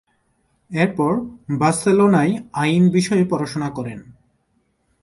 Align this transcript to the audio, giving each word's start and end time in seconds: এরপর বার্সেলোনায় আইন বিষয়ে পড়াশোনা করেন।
এরপর 0.71 1.11
বার্সেলোনায় 1.59 2.33
আইন 2.53 2.83
বিষয়ে 2.89 3.25
পড়াশোনা 3.25 3.69
করেন। 3.69 3.99